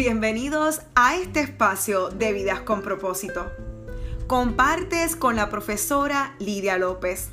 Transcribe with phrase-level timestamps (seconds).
[0.00, 3.52] Bienvenidos a este espacio de Vidas con propósito.
[4.26, 7.28] Compartes con la profesora Lidia López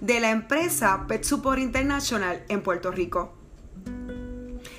[0.00, 3.34] de la empresa Pet Support International en Puerto Rico.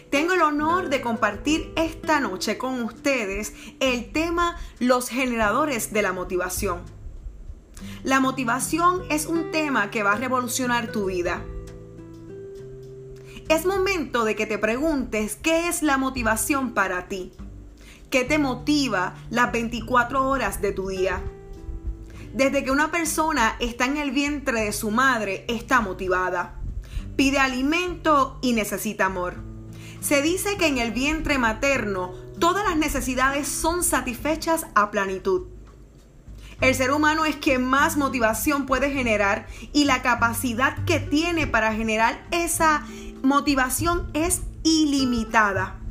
[0.10, 6.14] Tengo el honor de compartir esta noche con ustedes el tema los generadores de la
[6.14, 6.82] motivación.
[8.04, 11.44] La motivación es un tema que va a revolucionar tu vida
[13.50, 17.32] es momento de que te preguntes qué es la motivación para ti.
[18.10, 21.22] ¿Qué te motiva las 24 horas de tu día?
[22.34, 26.56] Desde que una persona está en el vientre de su madre, está motivada.
[27.16, 29.36] Pide alimento y necesita amor.
[30.02, 35.48] Se dice que en el vientre materno todas las necesidades son satisfechas a plenitud.
[36.60, 41.74] El ser humano es quien más motivación puede generar y la capacidad que tiene para
[41.74, 42.84] generar esa
[43.28, 45.82] motivación es ilimitada.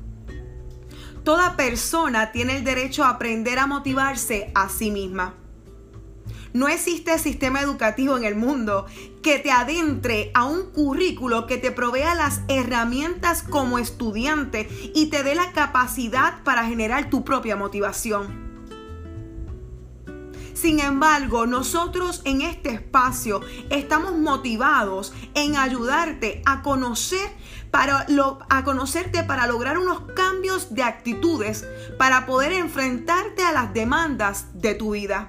[1.23, 5.34] Toda persona tiene el derecho a aprender a motivarse a sí misma.
[6.55, 8.87] No existe sistema educativo en el mundo
[9.23, 15.23] que te adentre a un currículo que te provea las herramientas como estudiante y te
[15.23, 18.46] dé la capacidad para generar tu propia motivación.
[20.57, 27.29] Sin embargo, nosotros en este espacio estamos motivados en ayudarte a conocer
[27.71, 28.07] para
[28.49, 31.67] a conocerte para lograr unos cambios de actitudes
[31.99, 35.29] para poder enfrentarte a las demandas de tu vida.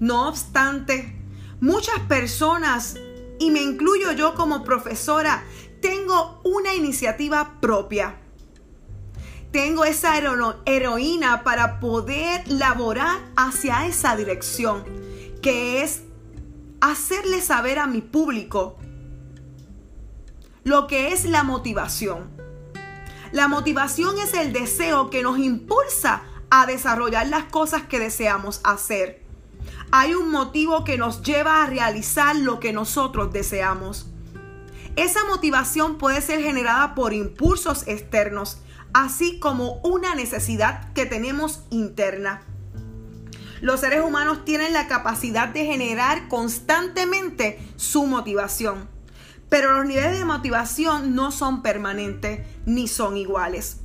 [0.00, 1.16] No obstante,
[1.60, 2.96] muchas personas
[3.38, 5.44] y me incluyo yo como profesora,
[5.80, 8.16] tengo una iniciativa propia
[9.56, 10.12] tengo esa
[10.66, 14.84] heroína para poder laborar hacia esa dirección,
[15.40, 16.02] que es
[16.82, 18.76] hacerle saber a mi público
[20.62, 22.28] lo que es la motivación.
[23.32, 29.22] La motivación es el deseo que nos impulsa a desarrollar las cosas que deseamos hacer.
[29.90, 34.06] Hay un motivo que nos lleva a realizar lo que nosotros deseamos.
[34.96, 38.58] Esa motivación puede ser generada por impulsos externos
[38.96, 42.40] así como una necesidad que tenemos interna.
[43.60, 48.88] Los seres humanos tienen la capacidad de generar constantemente su motivación,
[49.50, 53.80] pero los niveles de motivación no son permanentes ni son iguales.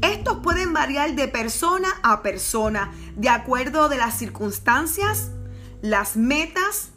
[0.00, 5.30] Estos pueden variar de persona a persona, de acuerdo de las circunstancias,
[5.82, 6.90] las metas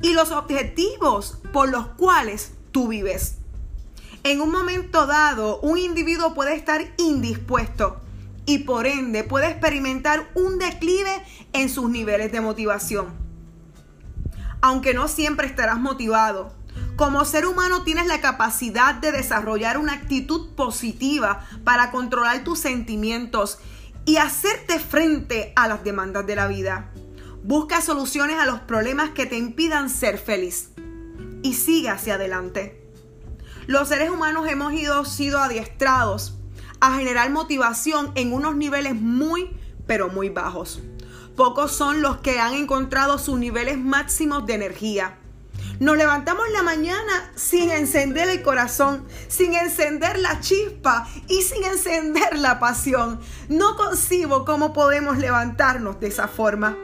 [0.00, 3.38] y los objetivos por los cuales tú vives.
[4.26, 8.00] En un momento dado, un individuo puede estar indispuesto
[8.46, 13.12] y por ende puede experimentar un declive en sus niveles de motivación.
[14.62, 16.54] Aunque no siempre estarás motivado,
[16.96, 23.58] como ser humano tienes la capacidad de desarrollar una actitud positiva para controlar tus sentimientos
[24.06, 26.90] y hacerte frente a las demandas de la vida.
[27.42, 30.70] Busca soluciones a los problemas que te impidan ser feliz
[31.42, 32.83] y sigue hacia adelante.
[33.66, 36.34] Los seres humanos hemos ido, sido adiestrados
[36.80, 40.82] a generar motivación en unos niveles muy, pero muy bajos.
[41.34, 45.18] Pocos son los que han encontrado sus niveles máximos de energía.
[45.80, 52.38] Nos levantamos la mañana sin encender el corazón, sin encender la chispa y sin encender
[52.38, 53.18] la pasión.
[53.48, 56.76] No concibo cómo podemos levantarnos de esa forma.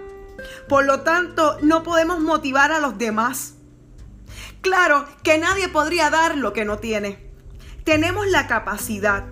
[0.69, 3.55] Por lo tanto, no podemos motivar a los demás.
[4.61, 7.31] Claro que nadie podría dar lo que no tiene.
[7.85, 9.25] Tenemos la capacidad,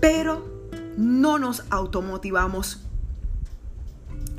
[0.00, 2.82] pero no nos automotivamos.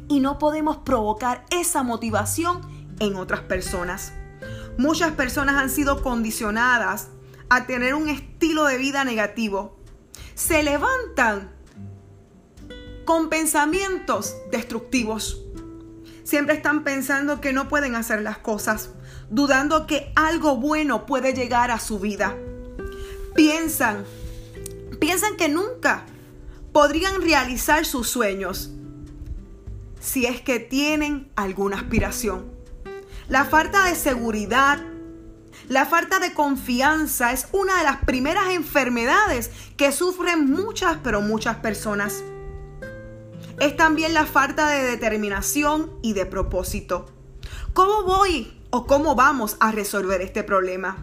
[0.07, 2.61] Y no podemos provocar esa motivación
[3.00, 4.13] en otras personas.
[4.77, 7.09] Muchas personas han sido condicionadas
[7.50, 9.77] a tener un estilo de vida negativo.
[10.35, 11.51] Se levantan
[13.06, 15.41] con pensamientos destructivos.
[16.23, 18.92] Siempre están pensando que no pueden hacer las cosas
[19.29, 22.35] dudando que algo bueno puede llegar a su vida.
[23.35, 24.06] Piensan,
[25.00, 26.06] piensan que nunca
[26.71, 28.71] podrían realizar sus sueños
[30.00, 32.45] si es que tienen alguna aspiración.
[33.27, 34.79] La falta de seguridad,
[35.68, 41.57] la falta de confianza es una de las primeras enfermedades que sufren muchas, pero muchas
[41.57, 42.23] personas.
[43.59, 47.07] Es también la falta de determinación y de propósito.
[47.73, 50.97] ¿Cómo voy cómo vamos a resolver este problema.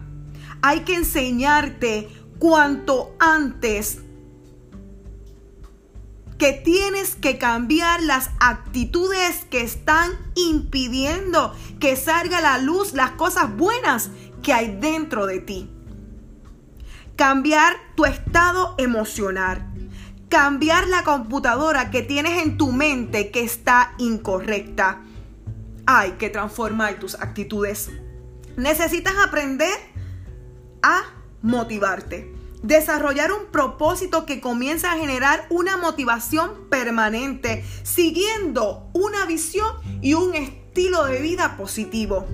[0.61, 3.99] Hay que enseñarte cuanto antes
[6.37, 13.11] que tienes que cambiar las actitudes que están impidiendo que salga a la luz las
[13.11, 14.09] cosas buenas
[14.43, 15.69] que hay dentro de ti.
[17.15, 19.65] cambiar tu estado emocional,
[20.29, 25.01] cambiar la computadora que tienes en tu mente que está incorrecta.
[25.87, 27.89] Hay que transformar tus actitudes.
[28.57, 29.77] Necesitas aprender
[30.81, 31.03] a
[31.41, 32.33] motivarte.
[32.63, 39.71] Desarrollar un propósito que comienza a generar una motivación permanente, siguiendo una visión
[40.01, 42.25] y un estilo de vida positivo.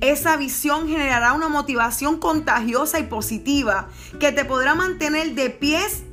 [0.00, 3.88] Esa visión generará una motivación contagiosa y positiva
[4.18, 6.04] que te podrá mantener de pies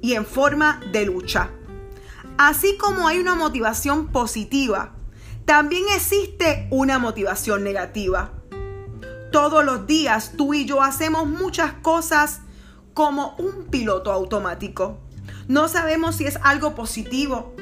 [0.00, 1.50] y en forma de lucha.
[2.38, 4.95] Así como hay una motivación positiva,
[5.46, 8.32] también existe una motivación negativa.
[9.30, 12.40] Todos los días tú y yo hacemos muchas cosas
[12.94, 14.98] como un piloto automático.
[15.46, 17.54] No sabemos si es algo positivo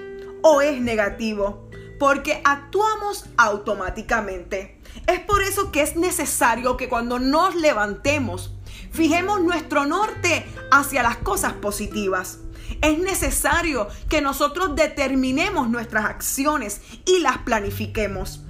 [0.42, 4.80] o es negativo, porque actuamos automáticamente.
[5.06, 8.54] Es por eso que es necesario que cuando nos levantemos,
[8.92, 12.38] fijemos nuestro norte hacia las cosas positivas.
[12.82, 18.42] Es necesario que nosotros determinemos nuestras acciones y las planifiquemos.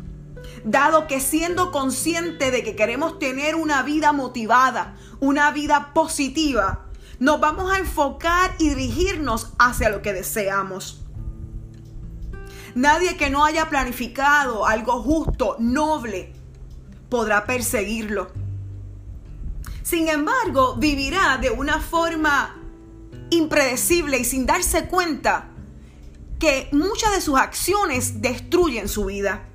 [0.64, 6.86] Dado que siendo consciente de que queremos tener una vida motivada, una vida positiva,
[7.18, 11.00] nos vamos a enfocar y dirigirnos hacia lo que deseamos.
[12.74, 16.32] Nadie que no haya planificado algo justo, noble,
[17.08, 18.32] podrá perseguirlo.
[19.82, 22.63] Sin embargo, vivirá de una forma
[23.36, 25.48] impredecible y sin darse cuenta
[26.38, 29.48] que muchas de sus acciones destruyen su vida.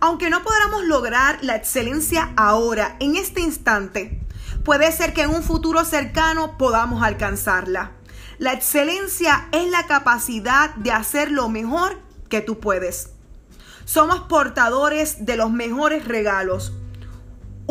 [0.00, 4.20] Aunque no podamos lograr la excelencia ahora, en este instante,
[4.64, 7.92] puede ser que en un futuro cercano podamos alcanzarla.
[8.38, 12.00] La excelencia es la capacidad de hacer lo mejor
[12.30, 13.10] que tú puedes.
[13.84, 16.72] Somos portadores de los mejores regalos.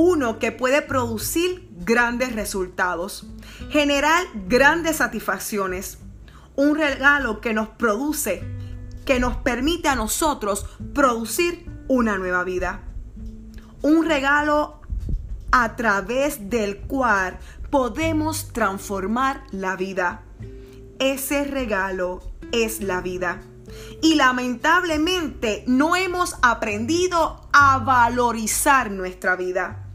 [0.01, 3.27] Uno que puede producir grandes resultados,
[3.69, 5.97] generar grandes satisfacciones.
[6.55, 8.41] Un regalo que nos produce,
[9.05, 12.79] que nos permite a nosotros producir una nueva vida.
[13.81, 14.79] Un regalo
[15.51, 17.37] a través del cual
[17.69, 20.23] podemos transformar la vida.
[20.99, 22.21] Ese regalo
[22.53, 23.41] es la vida.
[24.01, 29.87] Y lamentablemente no hemos aprendido a valorizar nuestra vida.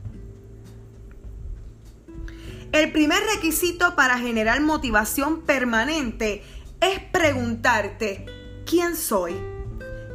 [2.74, 6.42] El primer requisito para generar motivación permanente
[6.80, 8.26] es preguntarte,
[8.66, 9.40] ¿quién soy?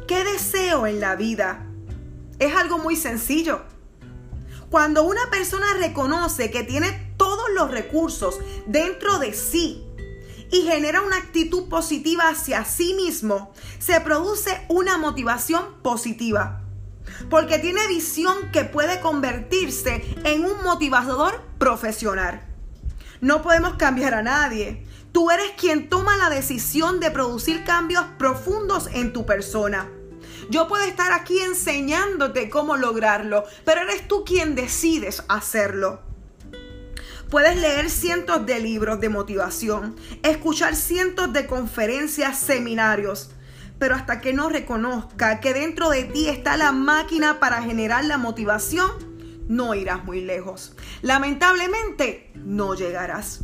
[0.06, 1.66] ¿Qué deseo en la vida?
[2.38, 3.62] Es algo muy sencillo.
[4.68, 9.82] Cuando una persona reconoce que tiene todos los recursos dentro de sí
[10.52, 16.60] y genera una actitud positiva hacia sí mismo, se produce una motivación positiva.
[17.30, 22.48] Porque tiene visión que puede convertirse en un motivador profesional.
[23.20, 24.86] No podemos cambiar a nadie.
[25.12, 29.90] Tú eres quien toma la decisión de producir cambios profundos en tu persona.
[30.48, 36.00] Yo puedo estar aquí enseñándote cómo lograrlo, pero eres tú quien decides hacerlo.
[37.28, 43.30] Puedes leer cientos de libros de motivación, escuchar cientos de conferencias, seminarios,
[43.78, 48.18] pero hasta que no reconozca que dentro de ti está la máquina para generar la
[48.18, 49.09] motivación,
[49.50, 50.76] no irás muy lejos.
[51.02, 53.40] Lamentablemente, no llegarás.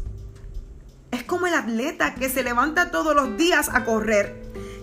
[1.11, 4.41] Es como el atleta que se levanta todos los días a correr.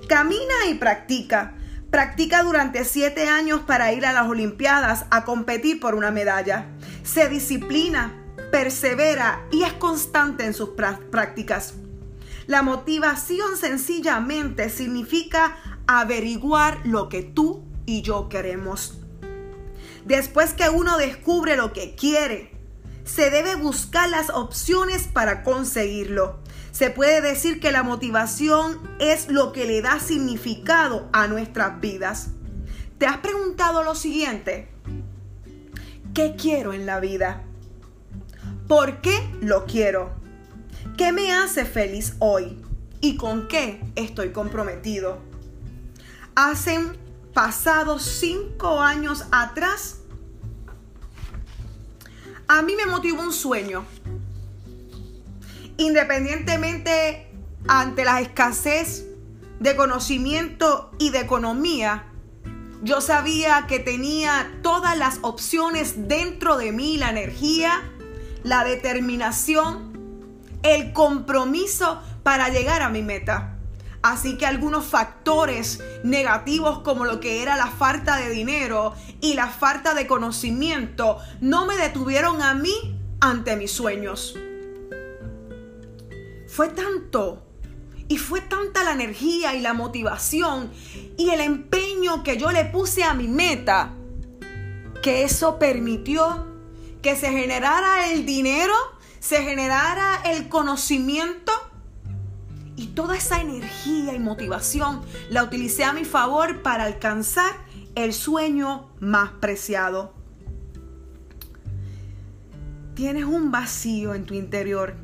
[0.10, 1.56] Camina y practica.
[1.90, 6.66] Practica durante siete años para ir a las Olimpiadas a competir por una medalla.
[7.04, 10.72] Se disciplina, persevera y es constante en sus
[11.10, 11.76] prácticas.
[12.48, 15.56] La motivación sencillamente significa
[15.88, 19.03] averiguar lo que tú y yo queremos.
[20.06, 22.52] Después que uno descubre lo que quiere,
[23.06, 26.40] se debe buscar las opciones para conseguirlo.
[26.72, 32.30] Se puede decir que la motivación es lo que le da significado a nuestras vidas.
[32.98, 34.70] ¿Te has preguntado lo siguiente?
[36.14, 37.44] ¿Qué quiero en la vida?
[38.68, 40.12] ¿Por qué lo quiero?
[40.98, 42.62] ¿Qué me hace feliz hoy?
[43.02, 45.20] ¿Y con qué estoy comprometido?
[46.36, 46.80] Hace
[47.34, 50.00] pasados cinco años atrás,
[52.48, 53.86] a mí me motivó un sueño.
[55.78, 57.32] Independientemente
[57.68, 59.06] ante la escasez
[59.60, 62.06] de conocimiento y de economía,
[62.84, 67.82] yo sabía que tenía todas las opciones dentro de mí, la energía,
[68.44, 69.94] la determinación,
[70.64, 73.53] el compromiso para llegar a mi meta.
[74.04, 79.48] Así que algunos factores negativos como lo que era la falta de dinero y la
[79.48, 84.36] falta de conocimiento no me detuvieron a mí ante mis sueños.
[86.50, 87.48] Fue tanto
[88.10, 90.70] y fue tanta la energía y la motivación
[91.18, 93.94] y el empeño que yo le puse a mi meta
[95.02, 96.46] que eso permitió
[97.02, 98.76] que se generara el dinero,
[99.22, 101.54] se generara el conocimiento
[102.76, 107.52] y toda esa energía y motivación la utilicé a mi favor para alcanzar
[107.96, 110.14] el sueño más preciado.
[112.96, 114.96] Tienes un vacío en tu interior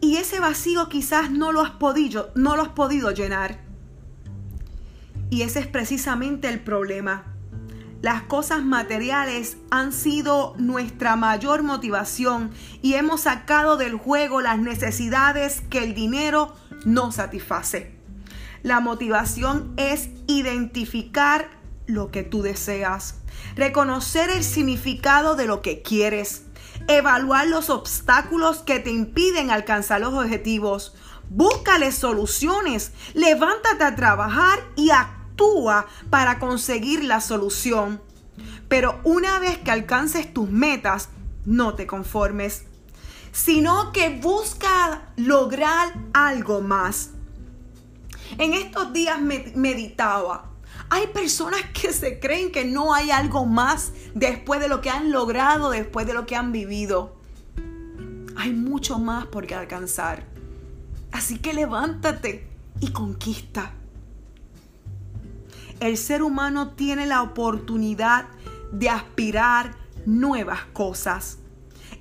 [0.00, 3.60] y ese vacío quizás no lo has podido, no lo has podido llenar.
[5.30, 7.33] Y ese es precisamente el problema.
[8.04, 12.50] Las cosas materiales han sido nuestra mayor motivación
[12.82, 17.96] y hemos sacado del juego las necesidades que el dinero no satisface.
[18.62, 21.48] La motivación es identificar
[21.86, 23.22] lo que tú deseas,
[23.56, 26.42] reconocer el significado de lo que quieres,
[26.88, 30.94] evaluar los obstáculos que te impiden alcanzar los objetivos,
[31.30, 34.90] búscale soluciones, levántate a trabajar y
[35.34, 38.00] actúa para conseguir la solución.
[38.68, 41.08] Pero una vez que alcances tus metas,
[41.44, 42.64] no te conformes,
[43.32, 47.10] sino que busca lograr algo más.
[48.38, 50.50] En estos días meditaba
[50.90, 55.10] hay personas que se creen que no hay algo más después de lo que han
[55.10, 57.16] logrado, después de lo que han vivido.
[58.36, 60.24] Hay mucho más por alcanzar.
[61.12, 62.48] Así que levántate
[62.80, 63.72] y conquista.
[65.80, 68.26] El ser humano tiene la oportunidad
[68.72, 69.76] de aspirar
[70.06, 71.38] nuevas cosas.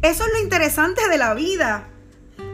[0.01, 1.87] Eso es lo interesante de la vida.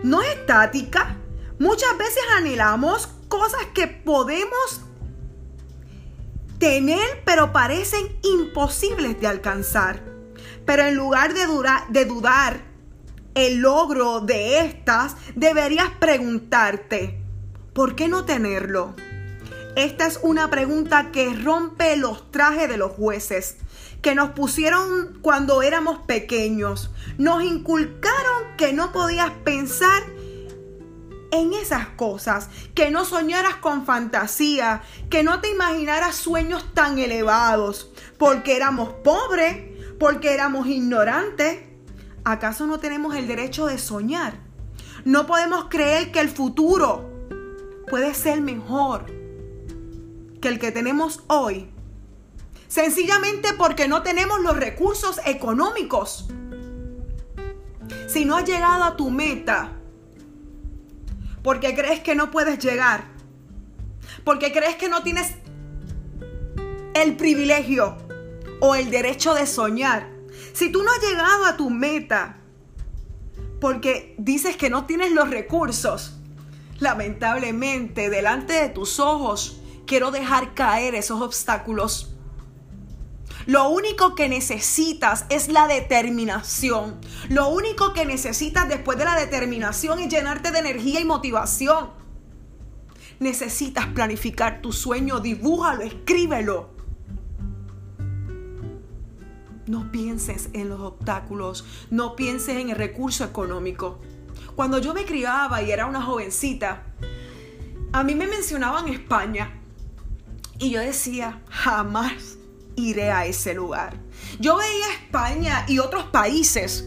[0.03, 1.17] No es estática.
[1.57, 4.81] Muchas veces anhelamos cosas que podemos
[6.59, 10.03] tener, pero parecen imposibles de alcanzar.
[10.65, 12.61] Pero en lugar de, dudar
[13.33, 17.19] el logro de estas, deberías preguntarte,
[17.73, 18.95] ¿por qué no tenerlo?
[19.79, 23.55] Esta es una pregunta que rompe los trajes de los jueces
[24.01, 26.91] que nos pusieron cuando éramos pequeños.
[27.17, 30.03] Nos inculcaron que no podías pensar
[31.31, 37.89] en esas cosas, que no soñaras con fantasía, que no te imaginaras sueños tan elevados,
[38.17, 39.63] porque éramos pobres,
[39.97, 41.61] porque éramos ignorantes.
[42.25, 44.41] ¿Acaso no tenemos el derecho de soñar?
[45.05, 47.09] No podemos creer que el futuro
[47.87, 49.18] puede ser mejor
[50.41, 51.69] que el que tenemos hoy.
[52.67, 56.27] Sencillamente porque no tenemos los recursos económicos.
[58.07, 59.71] Si no has llegado a tu meta,
[61.43, 63.05] porque crees que no puedes llegar,
[64.23, 65.35] porque crees que no tienes
[66.93, 67.97] el privilegio
[68.59, 70.09] o el derecho de soñar.
[70.53, 72.37] Si tú no has llegado a tu meta
[73.59, 76.17] porque dices que no tienes los recursos,
[76.79, 82.15] lamentablemente delante de tus ojos quiero dejar caer esos obstáculos
[83.49, 87.01] lo único que necesitas es la determinación.
[87.29, 91.89] Lo único que necesitas después de la determinación es llenarte de energía y motivación.
[93.19, 96.69] Necesitas planificar tu sueño, dibújalo, escríbelo.
[99.65, 103.99] No pienses en los obstáculos, no pienses en el recurso económico.
[104.55, 106.83] Cuando yo me criaba y era una jovencita,
[107.93, 109.58] a mí me mencionaban España
[110.59, 112.37] y yo decía, jamás
[112.75, 113.97] iré a ese lugar.
[114.39, 116.85] Yo veía España y otros países,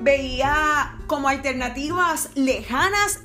[0.00, 3.20] veía como alternativas lejanas,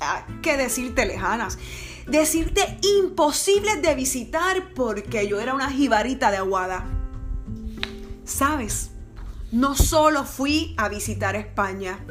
[0.00, 1.58] ah, ¿qué decirte lejanas?
[2.06, 6.84] Decirte imposibles de visitar porque yo era una jibarita de aguada.
[8.24, 8.90] ¿Sabes?
[9.52, 12.04] No solo fui a visitar España.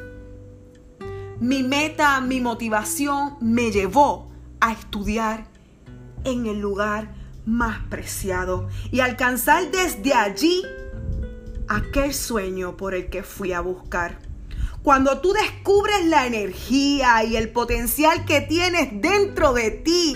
[1.40, 4.30] Mi meta, mi motivación me llevó
[4.62, 5.48] a estudiar
[6.24, 10.64] en el lugar más preciado y alcanzar desde allí
[11.68, 14.20] aquel sueño por el que fui a buscar.
[14.84, 20.16] Cuando tú descubres la energía y el potencial que tienes dentro de ti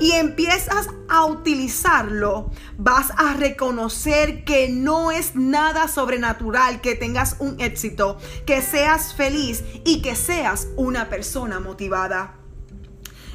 [0.00, 7.60] y empiezas a utilizarlo, vas a reconocer que no es nada sobrenatural que tengas un
[7.60, 12.34] éxito, que seas feliz y que seas una persona motivada.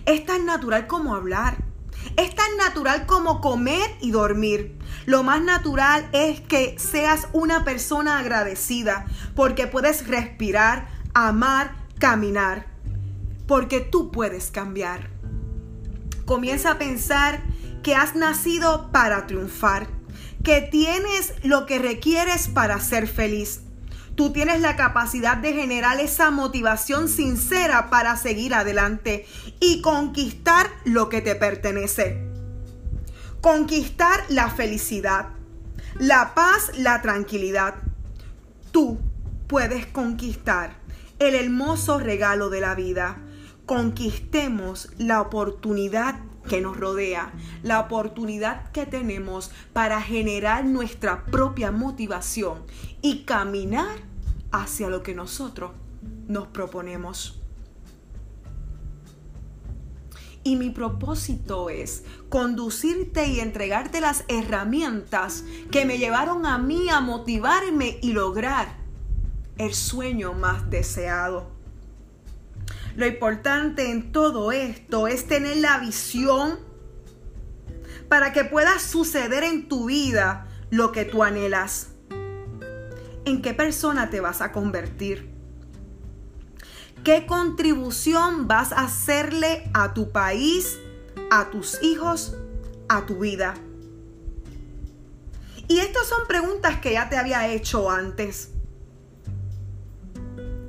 [0.06, 1.75] Es tan natural como hablar
[2.18, 4.78] es tan natural como comer y dormir.
[5.06, 12.68] Lo más natural es que seas una persona agradecida porque puedes respirar, amar, caminar.
[13.48, 15.10] Porque tú puedes cambiar.
[16.26, 17.44] Comienza a pensar
[17.84, 19.88] que has nacido para triunfar,
[20.44, 23.62] que tienes lo que requieres para ser feliz.
[24.16, 29.26] Tú tienes la capacidad de generar esa motivación sincera para seguir adelante
[29.60, 32.26] y conquistar lo que te pertenece.
[33.42, 35.28] Conquistar la felicidad,
[36.00, 37.76] la paz, la tranquilidad.
[38.72, 39.00] Tú
[39.48, 40.78] puedes conquistar
[41.20, 43.18] el hermoso regalo de la vida.
[43.66, 46.16] Conquistemos la oportunidad
[46.48, 47.34] que nos rodea,
[47.64, 52.64] la oportunidad que tenemos para generar nuestra propia motivación
[53.02, 53.98] y caminar
[54.52, 55.72] hacia lo que nosotros
[56.28, 57.42] nos proponemos.
[60.44, 67.02] Y mi propósito es conducirte y entregarte las herramientas que me llevaron a mí a
[67.02, 68.78] motivarme y lograr
[69.58, 71.55] el sueño más deseado.
[72.96, 76.60] Lo importante en todo esto es tener la visión
[78.08, 81.90] para que pueda suceder en tu vida lo que tú anhelas.
[83.26, 85.30] ¿En qué persona te vas a convertir?
[87.04, 90.80] ¿Qué contribución vas a hacerle a tu país,
[91.32, 92.38] a tus hijos,
[92.88, 93.56] a tu vida?
[95.68, 98.55] Y estas son preguntas que ya te había hecho antes.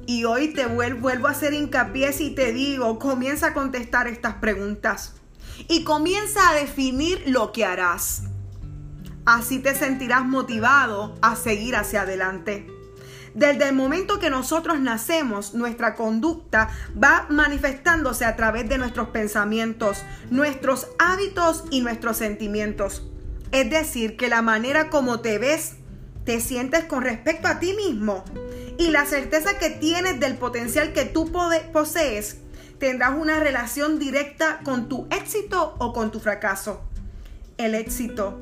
[0.07, 5.15] Y hoy te vuelvo a hacer hincapié y te digo, comienza a contestar estas preguntas
[5.69, 8.23] y comienza a definir lo que harás.
[9.25, 12.69] Así te sentirás motivado a seguir hacia adelante.
[13.35, 16.71] Desde el momento que nosotros nacemos, nuestra conducta
[17.03, 23.03] va manifestándose a través de nuestros pensamientos, nuestros hábitos y nuestros sentimientos.
[23.51, 25.75] Es decir, que la manera como te ves,
[26.25, 28.25] te sientes con respecto a ti mismo
[28.79, 31.33] y la certeza que tienes del potencial que tú
[31.73, 32.39] posees,
[32.79, 36.83] tendrás una relación directa con tu éxito o con tu fracaso.
[37.57, 38.39] El éxito,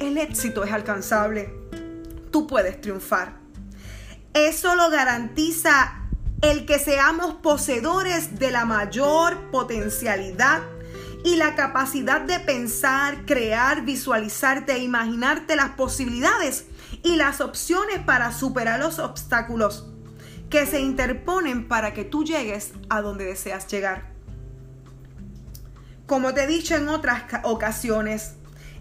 [0.00, 1.52] el éxito es alcanzable.
[2.30, 3.38] Tú puedes triunfar.
[4.34, 6.02] Eso lo garantiza
[6.42, 10.62] el que seamos poseedores de la mayor potencialidad
[11.24, 16.66] y la capacidad de pensar, crear, visualizarte e imaginarte las posibilidades
[17.02, 19.86] y las opciones para superar los obstáculos
[20.50, 24.10] que se interponen para que tú llegues a donde deseas llegar.
[26.06, 28.34] Como te he dicho en otras ocasiones,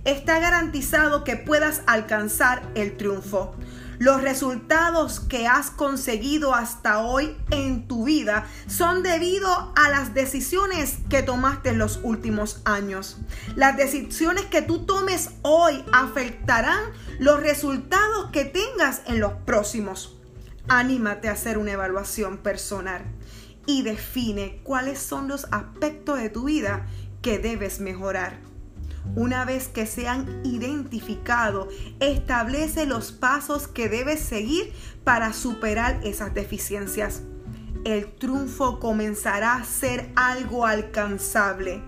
[0.04, 3.56] está garantizado que puedas alcanzar el triunfo.
[3.98, 10.98] Los resultados que has conseguido hasta hoy en tu vida son debido a las decisiones
[11.10, 13.18] que tomaste en los últimos años.
[13.56, 16.84] Las decisiones que tú tomes hoy afectarán
[17.20, 20.18] los resultados que tengas en los próximos.
[20.68, 23.04] Anímate a hacer una evaluación personal
[23.66, 26.86] y define cuáles son los aspectos de tu vida
[27.22, 28.55] que debes mejorar.
[29.16, 36.34] Una vez que se han identificado, establece los pasos que debes seguir para superar esas
[36.34, 37.22] deficiencias.
[37.86, 41.82] El triunfo comenzará a ser algo alcanzable.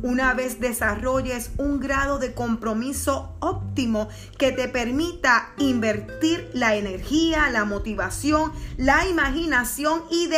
[0.00, 4.08] Una vez desarrolles un grado de compromiso óptimo
[4.38, 10.30] que te permita invertir la energía, la motivación, la imaginación y,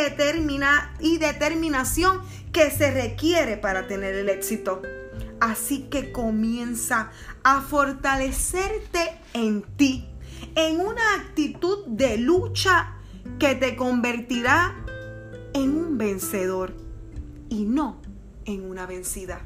[0.99, 2.21] y determinación
[2.51, 4.81] que se requiere para tener el éxito.
[5.45, 7.11] Así que comienza
[7.43, 10.07] a fortalecerte en ti,
[10.55, 12.95] en una actitud de lucha
[13.37, 14.75] que te convertirá
[15.53, 16.73] en un vencedor
[17.47, 18.01] y no
[18.45, 19.39] en una vencida.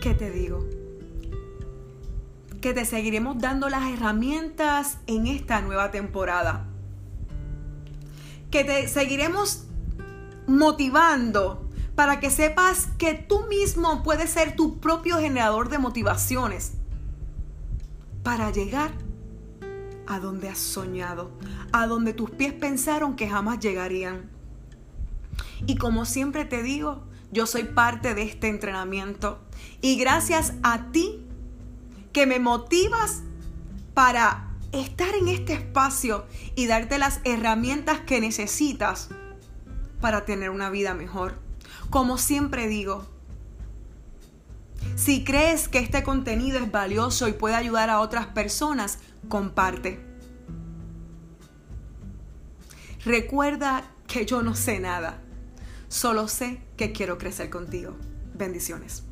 [0.00, 0.64] ¿Qué te digo?
[2.60, 6.68] Que te seguiremos dando las herramientas en esta nueva temporada.
[8.52, 9.66] Que te seguiremos
[10.50, 16.72] motivando para que sepas que tú mismo puedes ser tu propio generador de motivaciones
[18.22, 18.92] para llegar
[20.06, 21.30] a donde has soñado,
[21.72, 24.28] a donde tus pies pensaron que jamás llegarían.
[25.66, 29.40] Y como siempre te digo, yo soy parte de este entrenamiento
[29.80, 31.24] y gracias a ti
[32.12, 33.22] que me motivas
[33.94, 39.10] para estar en este espacio y darte las herramientas que necesitas
[40.00, 41.38] para tener una vida mejor.
[41.90, 43.06] Como siempre digo,
[44.96, 50.00] si crees que este contenido es valioso y puede ayudar a otras personas, comparte.
[53.04, 55.22] Recuerda que yo no sé nada,
[55.88, 57.96] solo sé que quiero crecer contigo.
[58.34, 59.04] Bendiciones.